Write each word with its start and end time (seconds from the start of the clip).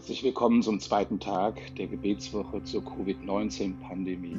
Herzlich 0.00 0.22
willkommen 0.22 0.62
zum 0.62 0.80
zweiten 0.80 1.20
Tag 1.20 1.60
der 1.76 1.86
Gebetswoche 1.86 2.64
zur 2.64 2.82
Covid-19-Pandemie. 2.82 4.34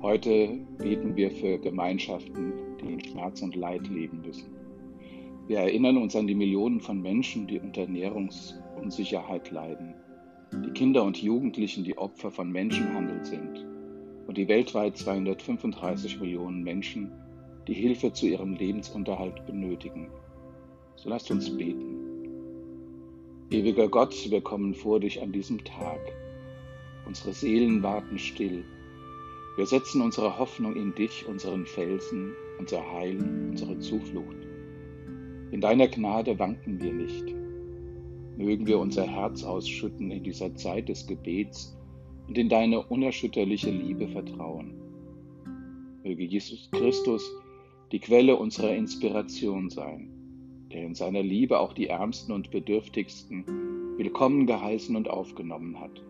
Heute 0.00 0.58
beten 0.78 1.14
wir 1.14 1.30
für 1.30 1.58
Gemeinschaften, 1.58 2.54
die 2.80 2.94
in 2.94 3.04
Schmerz 3.04 3.42
und 3.42 3.54
Leid 3.54 3.86
leben 3.88 4.22
müssen. 4.22 4.46
Wir 5.46 5.58
erinnern 5.58 5.98
uns 5.98 6.16
an 6.16 6.26
die 6.26 6.34
Millionen 6.34 6.80
von 6.80 7.02
Menschen, 7.02 7.46
die 7.46 7.60
unter 7.60 7.82
Ernährungsunsicherheit 7.82 9.50
leiden, 9.50 9.92
die 10.64 10.70
Kinder 10.70 11.04
und 11.04 11.20
Jugendlichen, 11.20 11.84
die 11.84 11.98
Opfer 11.98 12.30
von 12.30 12.50
Menschenhandel 12.50 13.26
sind 13.26 13.62
und 14.26 14.38
die 14.38 14.48
weltweit 14.48 14.96
235 14.96 16.18
Millionen 16.18 16.62
Menschen, 16.62 17.12
die 17.68 17.74
Hilfe 17.74 18.10
zu 18.10 18.26
ihrem 18.26 18.54
Lebensunterhalt 18.54 19.44
benötigen. 19.44 20.08
So 20.94 21.10
lasst 21.10 21.30
uns 21.30 21.54
beten. 21.54 21.85
Ewiger 23.48 23.86
Gott, 23.86 24.28
wir 24.28 24.40
kommen 24.40 24.74
vor 24.74 24.98
dich 24.98 25.22
an 25.22 25.30
diesem 25.30 25.62
Tag. 25.62 26.00
Unsere 27.06 27.32
Seelen 27.32 27.80
warten 27.80 28.18
still. 28.18 28.64
Wir 29.56 29.66
setzen 29.66 30.02
unsere 30.02 30.36
Hoffnung 30.36 30.74
in 30.74 30.96
dich, 30.96 31.24
unseren 31.28 31.64
Felsen, 31.64 32.34
unser 32.58 32.82
Heil, 32.92 33.18
unsere 33.48 33.78
Zuflucht. 33.78 34.36
In 35.52 35.60
deiner 35.60 35.86
Gnade 35.86 36.36
wanken 36.40 36.80
wir 36.82 36.92
nicht. 36.92 37.36
Mögen 38.36 38.66
wir 38.66 38.80
unser 38.80 39.06
Herz 39.06 39.44
ausschütten 39.44 40.10
in 40.10 40.24
dieser 40.24 40.52
Zeit 40.56 40.88
des 40.88 41.06
Gebets 41.06 41.78
und 42.26 42.36
in 42.36 42.48
deine 42.48 42.82
unerschütterliche 42.82 43.70
Liebe 43.70 44.08
vertrauen. 44.08 44.74
Möge 46.02 46.24
Jesus 46.24 46.68
Christus 46.72 47.32
die 47.92 48.00
Quelle 48.00 48.34
unserer 48.34 48.74
Inspiration 48.74 49.70
sein 49.70 50.15
der 50.76 50.84
in 50.84 50.94
seiner 50.94 51.22
Liebe 51.22 51.58
auch 51.58 51.72
die 51.72 51.86
Ärmsten 51.86 52.32
und 52.32 52.50
Bedürftigsten 52.50 53.46
willkommen 53.96 54.46
geheißen 54.46 54.94
und 54.94 55.08
aufgenommen 55.08 55.80
hat. 55.80 56.02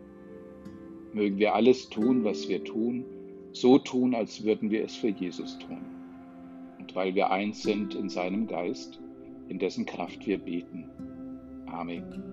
Mögen 1.13 1.39
wir 1.39 1.55
alles 1.55 1.89
tun, 1.89 2.25
was 2.25 2.49
wir 2.49 2.65
tun, 2.65 3.05
so 3.53 3.79
tun, 3.79 4.13
als 4.13 4.43
würden 4.43 4.73
wir 4.73 4.85
es 4.85 4.97
für 4.97 5.11
Jesus 5.11 5.57
tun. 5.61 5.79
Und 6.81 6.97
weil 6.97 7.15
wir 7.15 7.31
eins 7.31 7.63
sind 7.63 7.95
in 7.95 8.09
seinem 8.09 8.49
Geist, 8.49 9.01
in 9.49 9.61
dessen 9.61 9.87
Kraft 9.87 10.27
wir 10.27 10.39
beten. 10.39 10.91
Amen. 11.69 12.25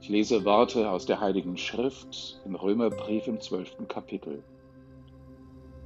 Ich 0.00 0.08
lese 0.08 0.46
Worte 0.46 0.88
aus 0.90 1.04
der 1.04 1.20
Heiligen 1.20 1.58
Schrift 1.58 2.40
im 2.46 2.54
Römerbrief 2.54 3.26
im 3.26 3.42
zwölften 3.42 3.88
Kapitel. 3.88 4.42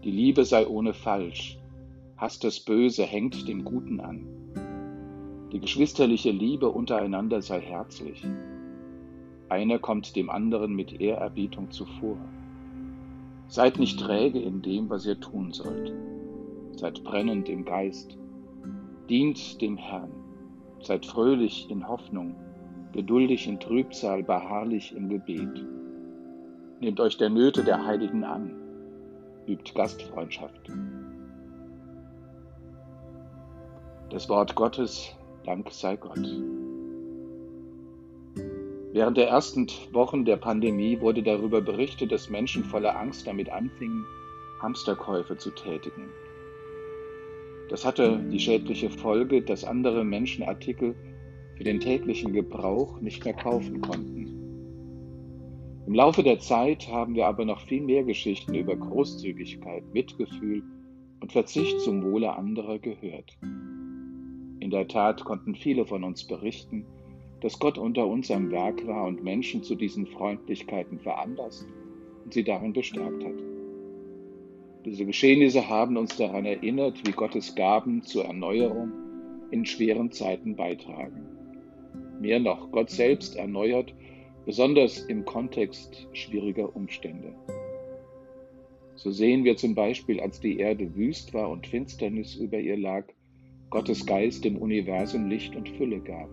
Die 0.05 0.13
Liebe 0.13 0.45
sei 0.45 0.65
ohne 0.69 0.95
Falsch, 0.95 1.59
hasst 2.17 2.45
das 2.45 2.61
Böse, 2.61 3.03
hängt 3.03 3.49
dem 3.49 3.65
Guten 3.65 3.99
an. 3.99 4.38
Die 5.53 5.61
geschwisterliche 5.61 6.31
Liebe 6.31 6.69
untereinander 6.69 7.41
sei 7.41 7.61
herzlich. 7.61 8.23
Einer 9.49 9.79
kommt 9.79 10.15
dem 10.15 10.29
anderen 10.29 10.75
mit 10.75 11.01
Ehrerbietung 11.01 11.71
zuvor. 11.71 12.19
Seid 13.47 13.79
nicht 13.79 13.99
träge 13.99 14.41
in 14.41 14.61
dem, 14.61 14.91
was 14.91 15.07
ihr 15.07 15.19
tun 15.19 15.53
sollt. 15.53 15.95
Seid 16.73 17.03
brennend 17.03 17.49
im 17.49 17.65
Geist. 17.65 18.19
Dient 19.09 19.63
dem 19.63 19.79
Herrn. 19.79 20.11
Seid 20.83 21.07
fröhlich 21.07 21.71
in 21.71 21.89
Hoffnung, 21.89 22.35
geduldig 22.93 23.49
in 23.49 23.59
Trübsal, 23.59 24.23
beharrlich 24.23 24.95
im 24.95 25.09
Gebet. 25.09 25.65
Nehmt 26.81 27.01
euch 27.01 27.17
der 27.17 27.31
Nöte 27.31 27.65
der 27.65 27.87
Heiligen 27.87 28.23
an. 28.23 28.55
Übt 29.47 29.73
Gastfreundschaft. 29.75 30.71
Das 34.11 34.29
Wort 34.29 34.55
Gottes 34.55 35.18
Dank 35.49 35.73
sei 35.73 35.97
Gott. 35.97 36.21
Während 38.93 39.17
der 39.17 39.29
ersten 39.29 39.67
Wochen 39.93 40.27
der 40.27 40.37
Pandemie 40.37 41.01
wurde 41.01 41.23
darüber 41.23 41.63
berichtet, 41.63 42.13
dass 42.13 42.29
Menschen 42.29 42.65
voller 42.65 42.99
Angst 42.99 43.27
damit 43.27 43.49
anfingen, 43.49 44.05
Hamsterkäufe 44.61 45.39
zu 45.39 45.51
tätigen. 45.53 46.11
Das 47.71 47.87
hatte 47.87 48.23
die 48.31 48.39
schädliche 48.39 48.91
Folge, 48.91 49.41
dass 49.41 49.65
andere 49.65 50.05
Menschen 50.05 50.45
Artikel 50.45 50.95
für 51.57 51.65
den 51.65 51.81
täglichen 51.81 52.35
Gebrauch 52.35 53.01
nicht 53.01 53.25
mehr 53.25 53.33
kaufen 53.33 53.81
konnten. 53.81 54.27
Im 55.87 55.95
Laufe 55.95 56.23
der 56.23 56.41
Zeit 56.41 56.89
haben 56.89 57.15
wir 57.15 57.27
aber 57.27 57.47
noch 57.47 57.63
viel 57.63 57.81
mehr 57.81 58.05
Geschichten 58.05 58.53
über 58.53 58.77
Großzügigkeit, 58.77 59.83
Mitgefühl 59.95 60.63
und 61.23 61.33
Verzicht 61.33 61.81
zum 61.81 62.03
Wohle 62.03 62.37
anderer 62.37 62.79
gehört. 62.79 63.39
In 64.69 64.73
der 64.73 64.87
Tat 64.87 65.25
konnten 65.25 65.55
viele 65.55 65.87
von 65.87 66.05
uns 66.05 66.25
berichten, 66.25 66.85
dass 67.41 67.59
Gott 67.59 67.79
unter 67.79 68.07
uns 68.07 68.31
am 68.31 68.51
Werk 68.51 68.87
war 68.87 69.07
und 69.07 69.25
Menschen 69.25 69.63
zu 69.63 69.75
diesen 69.75 70.07
Freundlichkeiten 70.07 70.99
veranlasst 70.99 71.67
und 72.23 72.35
sie 72.35 72.45
darin 72.45 72.75
bestärkt 72.75 73.25
hat. 73.25 73.43
Diese 74.85 75.07
Geschehnisse 75.07 75.71
haben 75.71 75.97
uns 75.97 76.19
daran 76.19 76.45
erinnert, 76.45 77.01
wie 77.07 77.13
Gottes 77.13 77.55
Gaben 77.55 78.03
zur 78.03 78.27
Erneuerung 78.27 78.93
in 79.51 79.65
schweren 79.65 80.13
Zeiten 80.13 80.55
beitragen. 80.55 81.27
Mehr 82.21 82.39
noch, 82.39 82.71
Gott 82.71 82.91
selbst 82.91 83.37
erneuert, 83.37 83.95
besonders 84.45 84.99
im 84.99 85.25
Kontext 85.25 86.07
schwieriger 86.13 86.77
Umstände. 86.77 87.33
So 88.97 89.13
sehen 89.13 89.45
wir 89.45 89.57
zum 89.57 89.75
Beispiel, 89.75 90.21
als 90.21 90.41
die 90.41 90.59
Erde 90.59 90.95
wüst 90.95 91.33
war 91.33 91.49
und 91.49 91.67
Finsternis 91.67 92.35
über 92.35 92.59
ihr 92.59 92.77
lag, 92.77 93.07
Gottes 93.71 94.07
Geist 94.07 94.45
dem 94.45 94.57
Universum 94.57 95.29
Licht 95.29 95.55
und 95.55 95.69
Fülle 95.69 96.01
gab. 96.01 96.31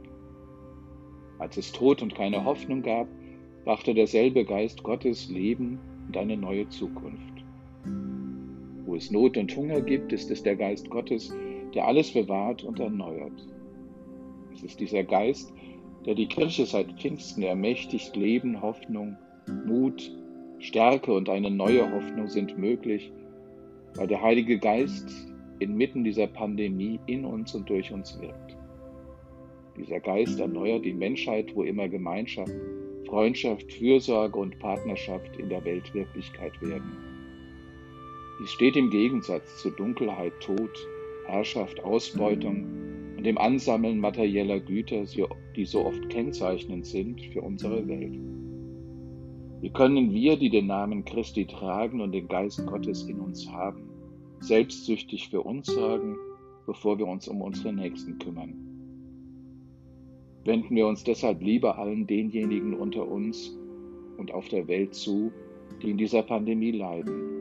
Als 1.37 1.57
es 1.57 1.73
Tod 1.73 2.01
und 2.01 2.15
keine 2.15 2.45
Hoffnung 2.45 2.81
gab, 2.81 3.09
brachte 3.65 3.93
derselbe 3.93 4.45
Geist 4.45 4.83
Gottes 4.83 5.29
Leben 5.29 5.79
und 6.07 6.15
eine 6.15 6.37
neue 6.37 6.69
Zukunft. 6.69 7.43
Wo 8.85 8.95
es 8.95 9.11
Not 9.11 9.35
und 9.35 9.53
Hunger 9.53 9.81
gibt, 9.81 10.13
ist 10.13 10.31
es 10.31 10.43
der 10.43 10.55
Geist 10.55 10.89
Gottes, 10.89 11.35
der 11.73 11.85
alles 11.85 12.13
bewahrt 12.13 12.63
und 12.63 12.79
erneuert. 12.79 13.45
Es 14.53 14.63
ist 14.63 14.79
dieser 14.79 15.03
Geist, 15.03 15.53
der 16.05 16.15
die 16.15 16.27
Kirche 16.27 16.65
seit 16.65 16.93
Pfingsten 16.93 17.43
ermächtigt, 17.43 18.15
Leben, 18.15 18.61
Hoffnung, 18.61 19.17
Mut, 19.65 20.09
Stärke 20.59 21.11
und 21.11 21.27
eine 21.27 21.51
neue 21.51 21.91
Hoffnung 21.91 22.29
sind 22.29 22.57
möglich, 22.57 23.11
weil 23.95 24.07
der 24.07 24.21
Heilige 24.21 24.57
Geist 24.57 25.34
inmitten 25.59 26.03
dieser 26.03 26.27
Pandemie 26.27 26.99
in 27.05 27.25
uns 27.25 27.55
und 27.55 27.69
durch 27.69 27.91
uns 27.91 28.19
wirkt. 28.19 28.57
Dieser 29.77 29.99
Geist 29.99 30.39
erneuert 30.39 30.85
die 30.85 30.93
Menschheit, 30.93 31.55
wo 31.55 31.63
immer 31.63 31.89
Gemeinschaft, 31.89 32.53
Freundschaft, 33.07 33.71
Fürsorge 33.71 34.39
und 34.39 34.57
Partnerschaft 34.59 35.37
in 35.37 35.49
der 35.49 35.63
Weltwirklichkeit 35.63 36.59
werden. 36.61 36.91
Dies 38.39 38.51
steht 38.51 38.75
im 38.75 38.89
Gegensatz 38.89 39.61
zu 39.61 39.69
Dunkelheit, 39.71 40.33
Tod, 40.41 40.71
Herrschaft, 41.25 41.83
Ausbeutung 41.83 42.65
und 43.17 43.23
dem 43.25 43.37
Ansammeln 43.37 43.99
materieller 43.99 44.59
Güter, 44.59 45.05
die 45.55 45.65
so 45.65 45.85
oft 45.85 46.09
kennzeichnend 46.09 46.85
sind 46.85 47.21
für 47.33 47.41
unsere 47.41 47.87
Welt. 47.87 48.17
Wie 49.61 49.69
können 49.69 50.13
wir, 50.13 50.37
die 50.37 50.49
den 50.49 50.67
Namen 50.67 51.05
Christi 51.05 51.45
tragen 51.45 52.01
und 52.01 52.11
den 52.11 52.27
Geist 52.27 52.65
Gottes 52.65 53.03
in 53.03 53.19
uns 53.19 53.49
haben, 53.49 53.84
selbstsüchtig 54.39 55.29
für 55.29 55.41
uns 55.41 55.67
sorgen, 55.67 56.15
bevor 56.65 56.97
wir 56.97 57.07
uns 57.07 57.27
um 57.27 57.41
unsere 57.41 57.73
Nächsten 57.73 58.19
kümmern. 58.19 58.53
Wenden 60.43 60.75
wir 60.75 60.87
uns 60.87 61.03
deshalb 61.03 61.41
lieber 61.41 61.77
allen 61.77 62.05
denjenigen 62.05 62.73
unter 62.75 63.07
uns 63.07 63.57
und 64.17 64.31
auf 64.31 64.47
der 64.49 64.67
Welt 64.67 64.93
zu, 64.93 65.31
die 65.81 65.89
in 65.89 65.97
dieser 65.97 66.21
Pandemie 66.21 66.71
leiden. 66.71 67.35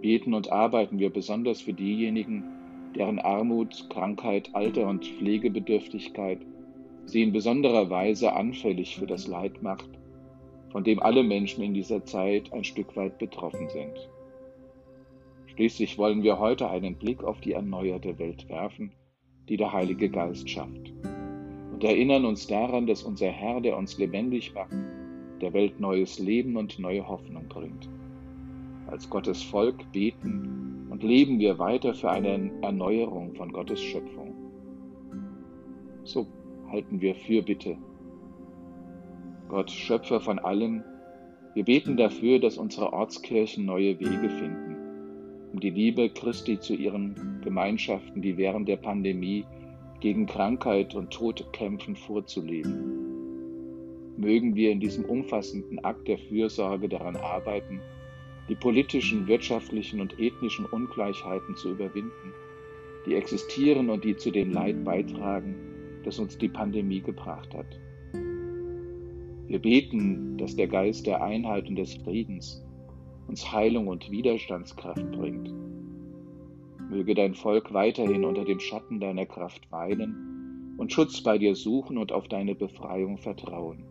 Beten 0.00 0.32
und 0.32 0.50
arbeiten 0.50 0.98
wir 0.98 1.10
besonders 1.10 1.60
für 1.60 1.74
diejenigen, 1.74 2.44
deren 2.96 3.18
Armut, 3.18 3.86
Krankheit, 3.90 4.50
Alter 4.54 4.88
und 4.88 5.04
Pflegebedürftigkeit 5.04 6.40
sie 7.06 7.22
in 7.22 7.32
besonderer 7.32 7.90
Weise 7.90 8.32
anfällig 8.32 8.96
für 8.96 9.06
das 9.06 9.26
Leid 9.26 9.62
macht, 9.62 9.88
von 10.70 10.84
dem 10.84 11.00
alle 11.00 11.22
Menschen 11.22 11.62
in 11.62 11.74
dieser 11.74 12.04
Zeit 12.04 12.52
ein 12.52 12.64
Stück 12.64 12.96
weit 12.96 13.18
betroffen 13.18 13.68
sind. 13.68 14.08
Schließlich 15.54 15.98
wollen 15.98 16.22
wir 16.22 16.38
heute 16.38 16.70
einen 16.70 16.94
Blick 16.94 17.24
auf 17.24 17.40
die 17.40 17.52
erneuerte 17.52 18.18
Welt 18.18 18.48
werfen, 18.48 18.92
die 19.48 19.56
der 19.56 19.72
Heilige 19.72 20.08
Geist 20.08 20.48
schafft. 20.48 20.92
Und 21.72 21.82
erinnern 21.82 22.24
uns 22.24 22.46
daran, 22.46 22.86
dass 22.86 23.02
unser 23.02 23.28
Herr, 23.28 23.60
der 23.60 23.76
uns 23.76 23.98
lebendig 23.98 24.54
macht, 24.54 24.74
der 25.40 25.52
Welt 25.52 25.80
neues 25.80 26.18
Leben 26.18 26.56
und 26.56 26.78
neue 26.78 27.06
Hoffnung 27.06 27.48
bringt. 27.48 27.88
Als 28.86 29.10
Gottes 29.10 29.42
Volk 29.42 29.90
beten 29.92 30.86
und 30.88 31.02
leben 31.02 31.38
wir 31.38 31.58
weiter 31.58 31.94
für 31.94 32.10
eine 32.10 32.50
Erneuerung 32.62 33.34
von 33.34 33.52
Gottes 33.52 33.80
Schöpfung. 33.80 34.34
So 36.04 36.26
halten 36.70 37.00
wir 37.00 37.14
für 37.14 37.42
Bitte. 37.42 37.76
Gott, 39.48 39.70
Schöpfer 39.70 40.20
von 40.20 40.38
allem, 40.38 40.84
wir 41.54 41.64
beten 41.64 41.96
dafür, 41.96 42.38
dass 42.38 42.56
unsere 42.56 42.92
Ortskirchen 42.92 43.64
neue 43.64 43.98
Wege 43.98 44.30
finden 44.30 44.69
um 45.52 45.60
die 45.60 45.70
Liebe 45.70 46.08
Christi 46.10 46.58
zu 46.60 46.74
ihren 46.74 47.40
Gemeinschaften, 47.42 48.22
die 48.22 48.36
während 48.36 48.68
der 48.68 48.76
Pandemie 48.76 49.44
gegen 50.00 50.26
Krankheit 50.26 50.94
und 50.94 51.10
Tod 51.10 51.44
kämpfen, 51.52 51.96
vorzuleben. 51.96 53.10
mögen 54.16 54.54
wir 54.54 54.70
in 54.70 54.80
diesem 54.80 55.04
umfassenden 55.06 55.82
Akt 55.84 56.06
der 56.06 56.18
Fürsorge 56.18 56.88
daran 56.88 57.16
arbeiten, 57.16 57.80
die 58.48 58.54
politischen, 58.54 59.26
wirtschaftlichen 59.26 60.00
und 60.00 60.18
ethnischen 60.18 60.66
Ungleichheiten 60.66 61.56
zu 61.56 61.70
überwinden, 61.70 62.34
die 63.06 63.14
existieren 63.14 63.88
und 63.88 64.04
die 64.04 64.16
zu 64.16 64.30
dem 64.30 64.52
Leid 64.52 64.84
beitragen, 64.84 65.54
das 66.04 66.18
uns 66.18 66.36
die 66.36 66.48
Pandemie 66.48 67.00
gebracht 67.00 67.54
hat. 67.54 67.78
Wir 69.46 69.58
beten, 69.58 70.36
dass 70.38 70.54
der 70.54 70.68
Geist 70.68 71.06
der 71.06 71.22
Einheit 71.22 71.68
und 71.68 71.76
des 71.76 71.94
Friedens 71.94 72.62
uns 73.30 73.52
Heilung 73.52 73.86
und 73.86 74.10
Widerstandskraft 74.10 75.08
bringt. 75.12 75.54
Möge 76.90 77.14
dein 77.14 77.34
Volk 77.34 77.72
weiterhin 77.72 78.24
unter 78.24 78.44
dem 78.44 78.58
Schatten 78.58 78.98
deiner 78.98 79.24
Kraft 79.24 79.70
weilen 79.70 80.74
und 80.78 80.92
Schutz 80.92 81.22
bei 81.22 81.38
dir 81.38 81.54
suchen 81.54 81.96
und 81.96 82.10
auf 82.10 82.26
deine 82.26 82.56
Befreiung 82.56 83.18
vertrauen. 83.18 83.84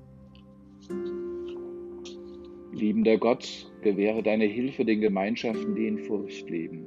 Liebender 2.73 3.17
Gott, 3.17 3.71
gewähre 3.81 4.23
deine 4.23 4.43
Hilfe 4.43 4.83
den 4.83 4.99
Gemeinschaften, 4.99 5.73
die 5.73 5.87
in 5.87 5.99
Furcht 5.99 6.49
leben, 6.49 6.85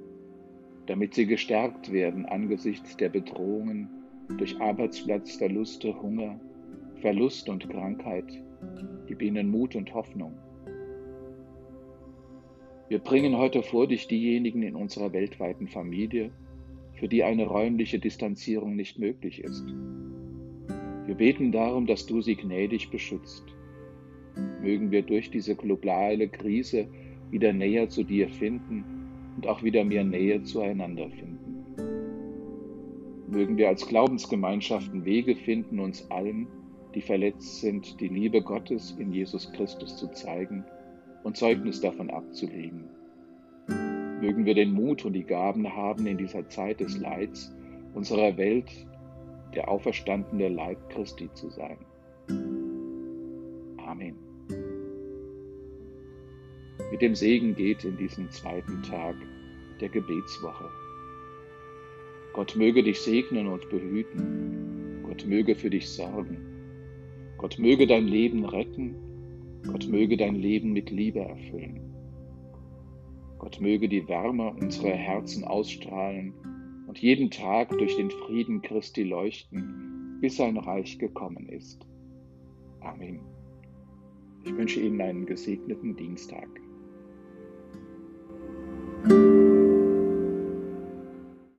damit 0.85 1.15
sie 1.15 1.25
gestärkt 1.25 1.91
werden 1.91 2.27
angesichts 2.27 2.99
der 2.99 3.09
Bedrohungen 3.09 3.89
durch 4.37 4.61
Arbeitsplatzverluste, 4.61 6.03
Hunger, 6.03 6.39
Verlust 7.01 7.49
und 7.49 7.71
Krankheit. 7.71 8.27
Gib 9.07 9.23
ihnen 9.23 9.51
Mut 9.51 9.75
und 9.75 9.95
Hoffnung. 9.95 10.35
Wir 12.89 12.99
bringen 12.99 13.37
heute 13.37 13.63
vor 13.63 13.87
dich 13.87 14.07
diejenigen 14.09 14.63
in 14.63 14.77
unserer 14.77 15.13
weltweiten 15.13 15.69
Familie, 15.69 16.31
für 16.95 17.09
die 17.09 17.25
eine 17.25 17.47
räumliche 17.47 17.99
Distanzierung 17.99 18.77
nicht 18.77 18.99
möglich 18.99 19.43
ist. 19.43 19.65
Wir 21.07 21.15
beten 21.15 21.53
darum, 21.53 21.87
dass 21.87 22.07
du 22.07 22.21
sie 22.21 22.37
gnädig 22.37 22.91
beschützt 22.91 23.45
mögen 24.63 24.91
wir 24.91 25.03
durch 25.03 25.31
diese 25.31 25.55
globale 25.55 26.29
Krise 26.29 26.89
wieder 27.31 27.53
näher 27.53 27.89
zu 27.89 28.05
dir 28.05 28.29
finden 28.29 28.85
und 29.37 29.47
auch 29.47 29.63
wieder 29.63 29.85
mehr 29.85 30.05
Nähe 30.05 30.43
zueinander 30.43 31.11
finden. 31.11 31.39
Mögen 33.29 33.57
wir 33.57 33.69
als 33.69 33.87
Glaubensgemeinschaften 33.87 35.05
Wege 35.05 35.35
finden, 35.35 35.79
uns 35.79 36.11
allen, 36.11 36.47
die 36.95 37.01
verletzt 37.01 37.61
sind, 37.61 37.99
die 38.01 38.09
Liebe 38.09 38.43
Gottes 38.43 38.95
in 38.99 39.13
Jesus 39.13 39.51
Christus 39.53 39.97
zu 39.97 40.09
zeigen 40.09 40.65
und 41.23 41.37
Zeugnis 41.37 41.81
davon 41.81 42.11
abzulegen. 42.11 42.89
Mögen 44.21 44.45
wir 44.45 44.55
den 44.55 44.73
Mut 44.73 45.05
und 45.05 45.15
die 45.15 45.25
Gaben 45.25 45.75
haben, 45.75 46.07
in 46.07 46.19
dieser 46.19 46.49
Zeit 46.49 46.81
des 46.81 46.99
Leids 46.99 47.53
unserer 47.95 48.37
Welt 48.37 48.71
der 49.55 49.69
auferstandene 49.69 50.49
Leib 50.49 50.91
Christi 50.91 51.29
zu 51.35 51.51
sein. 51.51 51.77
Amen. 53.85 54.17
Mit 56.91 57.03
dem 57.03 57.15
Segen 57.15 57.55
geht 57.55 57.85
in 57.85 57.97
diesen 57.97 58.31
zweiten 58.31 58.83
Tag 58.83 59.17
der 59.81 59.89
Gebetswoche. 59.89 60.71
Gott 62.33 62.57
möge 62.57 62.83
dich 62.83 63.01
segnen 63.01 63.47
und 63.47 63.69
behüten. 63.69 65.03
Gott 65.03 65.27
möge 65.27 65.55
für 65.55 65.69
dich 65.69 65.89
sorgen. 65.91 66.39
Gott 67.37 67.59
möge 67.59 67.87
dein 67.87 68.07
Leben 68.07 68.45
retten. 68.45 68.95
Gott 69.67 69.89
möge 69.89 70.17
dein 70.17 70.35
Leben 70.35 70.73
mit 70.73 70.91
Liebe 70.91 71.21
erfüllen. 71.21 71.81
Gott 73.39 73.61
möge 73.61 73.89
die 73.89 74.07
Wärme 74.09 74.55
unserer 74.55 74.95
Herzen 74.95 75.45
ausstrahlen 75.45 76.33
und 76.87 76.99
jeden 76.99 77.31
Tag 77.31 77.71
durch 77.71 77.97
den 77.97 78.11
Frieden 78.11 78.63
Christi 78.63 79.03
leuchten, 79.03 80.19
bis 80.21 80.37
sein 80.37 80.57
Reich 80.57 80.99
gekommen 80.99 81.49
ist. 81.49 81.87
Amen. 82.81 83.21
Ich 84.45 84.57
wünsche 84.57 84.81
Ihnen 84.81 85.01
einen 85.01 85.27
gesegneten 85.27 85.97
Dienstag. 85.97 86.49